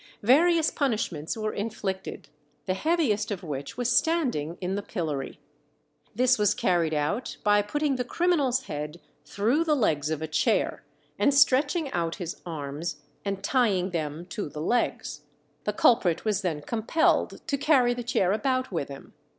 Various 0.23 0.71
punishments 0.71 1.37
were 1.37 1.53
inflicted, 1.53 2.27
the 2.65 2.73
heaviest 2.73 3.29
of 3.29 3.43
which 3.43 3.77
was 3.77 3.95
standing 3.95 4.57
in 4.59 4.73
the 4.73 4.81
pillory. 4.81 5.39
This 6.15 6.39
was 6.39 6.55
carried 6.55 6.95
out 6.95 7.37
by 7.43 7.61
putting 7.61 7.97
the 7.97 8.03
criminal's 8.03 8.63
head 8.63 8.99
through 9.25 9.63
the 9.63 9.75
legs 9.75 10.09
of 10.09 10.23
a 10.23 10.27
chair, 10.27 10.83
and 11.19 11.31
stretching 11.31 11.91
out 11.91 12.15
his 12.15 12.41
arms 12.47 13.01
and 13.23 13.43
tying 13.43 13.91
them 13.91 14.25
to 14.29 14.49
the 14.49 14.59
legs. 14.59 15.21
The 15.65 15.73
culprit 15.73 16.25
was 16.25 16.41
then 16.41 16.63
compelled 16.63 17.39
to 17.45 17.55
carry 17.59 17.93
the 17.93 18.01
chair 18.01 18.31
about 18.31 18.71
with 18.71 18.89
him. 18.89 19.13